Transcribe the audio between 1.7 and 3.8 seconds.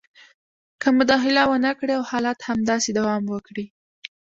کړي او حالات همداسې دوام کوي